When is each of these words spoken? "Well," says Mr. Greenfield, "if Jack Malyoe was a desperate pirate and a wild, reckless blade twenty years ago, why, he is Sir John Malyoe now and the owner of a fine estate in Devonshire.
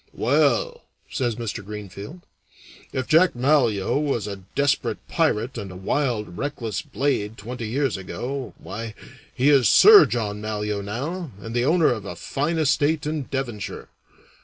"Well," 0.15 0.85
says 1.11 1.35
Mr. 1.35 1.63
Greenfield, 1.63 2.21
"if 2.91 3.05
Jack 3.07 3.35
Malyoe 3.35 3.99
was 3.99 4.25
a 4.25 4.37
desperate 4.55 4.97
pirate 5.07 5.59
and 5.59 5.69
a 5.71 5.75
wild, 5.75 6.39
reckless 6.39 6.81
blade 6.81 7.37
twenty 7.37 7.67
years 7.67 7.97
ago, 7.97 8.55
why, 8.57 8.95
he 9.31 9.51
is 9.51 9.69
Sir 9.69 10.07
John 10.07 10.41
Malyoe 10.41 10.81
now 10.83 11.29
and 11.39 11.53
the 11.55 11.65
owner 11.65 11.93
of 11.93 12.05
a 12.05 12.15
fine 12.15 12.57
estate 12.57 13.05
in 13.05 13.25
Devonshire. 13.29 13.89